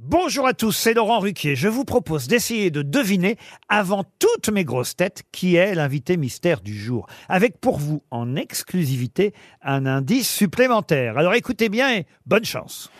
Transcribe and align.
Bonjour 0.00 0.46
à 0.46 0.54
tous, 0.54 0.70
c'est 0.70 0.94
Laurent 0.94 1.18
Ruquier. 1.18 1.56
Je 1.56 1.66
vous 1.66 1.84
propose 1.84 2.28
d'essayer 2.28 2.70
de 2.70 2.82
deviner, 2.82 3.36
avant 3.68 4.04
toutes 4.20 4.48
mes 4.48 4.62
grosses 4.62 4.94
têtes, 4.94 5.24
qui 5.32 5.56
est 5.56 5.74
l'invité 5.74 6.16
mystère 6.16 6.60
du 6.60 6.72
jour. 6.72 7.08
Avec 7.28 7.60
pour 7.60 7.80
vous, 7.80 8.04
en 8.12 8.36
exclusivité, 8.36 9.34
un 9.60 9.86
indice 9.86 10.32
supplémentaire. 10.32 11.18
Alors 11.18 11.34
écoutez 11.34 11.68
bien 11.68 11.92
et 11.96 12.06
bonne 12.26 12.44
chance. 12.44 12.92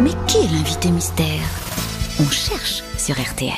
Mais 0.00 0.12
qui 0.26 0.38
est 0.38 0.50
l'invité 0.52 0.90
mystère? 0.90 1.26
On 2.18 2.30
cherche 2.30 2.82
sur 2.96 3.14
RTL. 3.20 3.52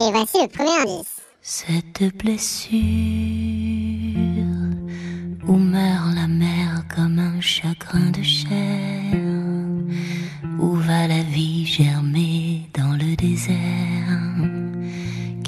Et 0.00 0.10
voici 0.12 0.40
le 0.40 0.46
premier 0.46 0.82
indice. 0.82 1.16
Cette 1.40 2.16
blessure 2.16 2.78
où 5.48 5.56
meurt 5.56 6.14
la 6.14 6.28
mer 6.28 6.84
comme 6.94 7.18
un 7.18 7.40
chagrin 7.40 8.10
de 8.10 8.22
chair, 8.22 8.81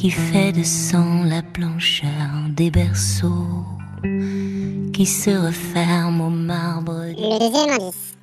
qui 0.04 0.10
fait 0.10 0.52
de 0.52 0.62
sang 0.62 1.24
la 1.24 1.40
blancheur 1.40 2.10
des 2.50 2.70
berceaux, 2.70 3.64
qui 4.92 5.06
se 5.06 5.30
referme 5.30 6.20
au 6.20 6.28
marbre. 6.28 7.06
Le 7.06 7.38
deuxième 7.38 7.70
indice. 7.70 8.14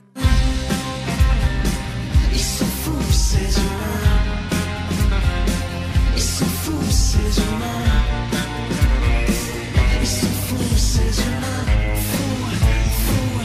Ils 2.32 2.40
sont 2.40 2.66
fous 2.66 3.12
ces 3.12 3.60
humains. 3.60 4.60
Ils 6.16 6.22
sont 6.22 6.46
fous 6.46 6.92
ces 6.92 7.42
humains. 7.42 8.30
Ils 10.02 10.08
sont 10.08 10.28
fous 10.28 10.78
ces 10.78 11.20
humains. 11.24 11.66
Fous, 12.12 12.46
fous, 13.08 13.42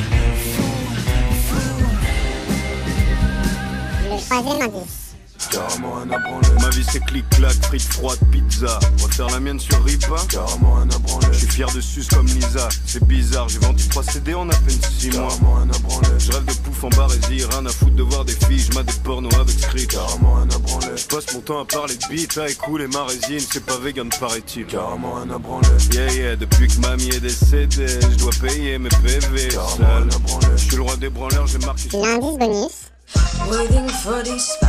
fous, 0.52 0.74
fous. 1.48 1.86
Le 4.10 4.18
troisième 4.28 4.60
indice. 4.60 5.05
Carrément 5.50 5.98
un 5.98 6.10
abranlé. 6.10 6.48
Ma 6.60 6.68
vie 6.70 6.84
c'est 6.91 7.05
clic-clac, 7.05 7.55
frites 7.66 7.83
froides, 7.83 8.19
pizza. 8.30 8.78
Refaire 9.02 9.28
la 9.28 9.41
mienne 9.41 9.61
sur 9.61 9.83
Ripa. 9.84 10.16
Carrément 10.28 10.78
un 10.78 10.89
abranlé. 10.91 11.27
Je 11.33 11.39
suis 11.39 11.48
fier 11.48 11.70
de 11.72 11.80
sus 11.80 12.06
comme 12.14 12.27
Lisa. 12.27 12.69
C'est 12.86 13.05
bizarre, 13.05 13.48
j'ai 13.48 13.58
vendu 13.58 13.86
3 13.89 14.02
CD 14.02 14.34
en 14.34 14.48
à 14.48 14.55
peine 14.55 14.78
6 14.98 15.11
mois. 15.11 15.28
Carrément 15.28 15.56
un 15.58 15.70
abranlé. 15.70 16.08
Je 16.19 16.33
rêve 16.33 16.44
de 16.44 16.52
pouf 16.52 16.84
en 16.84 16.89
barésie, 16.91 17.44
rien 17.50 17.67
à 17.67 17.70
foutre 17.70 17.94
de 17.94 18.02
voir 18.02 18.24
des 18.24 18.33
filles. 18.33 18.58
Je 18.58 18.80
des 18.80 18.92
pornos 19.05 19.34
avec 19.34 19.58
script. 19.58 19.91
Carrément 19.92 20.36
un 20.39 20.48
abranlé. 20.48 20.97
Je 20.97 21.06
passe 21.06 21.33
mon 21.34 21.41
temps 21.41 21.61
à 21.61 21.64
parler 21.64 21.97
de 21.97 22.06
beat, 22.08 22.39
à 22.39 22.48
écouler 22.48 22.86
ma 22.89 23.05
résine. 23.05 23.47
C'est 23.52 23.64
pas 23.64 23.78
vegan 23.78 24.08
paraît-il. 24.20 24.67
Carrément 24.67 25.17
un 25.19 25.30
abranlé. 25.30 25.69
Yeah 25.92 26.12
yeah, 26.12 26.36
depuis 26.36 26.69
que 26.69 26.80
mamie 26.80 27.08
est 27.08 27.20
décédée, 27.20 28.00
je 28.00 28.17
dois 28.17 28.33
payer 28.41 28.78
mes 28.78 28.89
PV. 28.89 29.48
Carrément 29.48 29.86
un 29.86 30.08
abranlé. 30.14 30.47
Je 30.56 30.64
suis 30.64 30.77
le 30.77 30.83
roi 30.83 30.97
des 30.97 31.08
branleurs, 31.08 31.47
j'ai 31.47 31.58
marqué 31.58 31.89
L'indice 31.92 32.39
bonus. 32.39 32.91